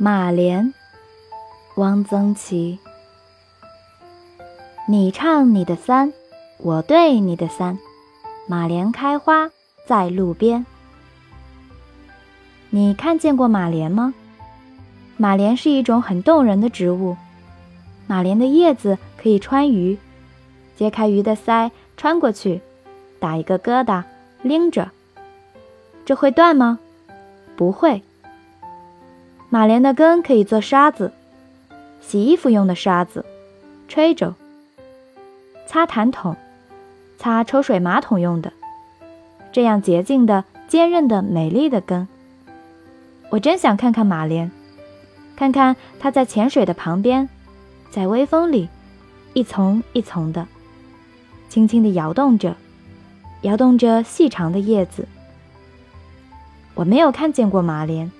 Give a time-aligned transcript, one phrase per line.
[0.00, 0.72] 马莲，
[1.74, 2.78] 汪曾祺。
[4.86, 6.12] 你唱你的三，
[6.58, 7.76] 我对你的三，
[8.46, 9.50] 马莲开花
[9.86, 10.64] 在路边。
[12.70, 14.14] 你看见过马莲吗？
[15.16, 17.16] 马莲是一种很动人的植物。
[18.06, 19.98] 马莲的叶子可以穿鱼，
[20.76, 22.60] 揭开鱼的鳃，穿过去，
[23.18, 24.04] 打一个疙瘩，
[24.42, 24.92] 拎着。
[26.04, 26.78] 这会断吗？
[27.56, 28.04] 不会。
[29.50, 31.10] 马莲的根可以做沙子，
[32.02, 33.24] 洗衣服用的沙子，
[33.88, 34.34] 吹着；
[35.66, 36.36] 擦痰桶、
[37.16, 38.52] 擦抽水马桶用的，
[39.50, 42.06] 这样洁净的、坚韧的、美丽的根。
[43.30, 44.50] 我真想看看马莲，
[45.34, 47.26] 看看它在浅水的旁边，
[47.90, 48.68] 在微风里，
[49.32, 50.46] 一丛一丛的，
[51.48, 52.54] 轻轻地摇动着，
[53.40, 55.08] 摇动着细长的叶子。
[56.74, 58.12] 我没有看见过马莲。